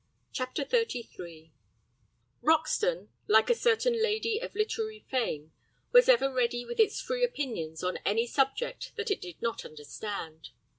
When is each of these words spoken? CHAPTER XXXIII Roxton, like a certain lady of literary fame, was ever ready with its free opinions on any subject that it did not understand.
CHAPTER 0.33 0.63
XXXIII 0.63 1.53
Roxton, 2.41 3.09
like 3.27 3.51
a 3.51 3.53
certain 3.53 4.01
lady 4.01 4.39
of 4.39 4.55
literary 4.55 5.05
fame, 5.11 5.53
was 5.91 6.09
ever 6.09 6.33
ready 6.33 6.65
with 6.65 6.79
its 6.79 6.99
free 6.99 7.23
opinions 7.23 7.83
on 7.83 7.97
any 7.97 8.25
subject 8.25 8.93
that 8.95 9.11
it 9.11 9.21
did 9.21 9.39
not 9.43 9.63
understand. 9.63 10.49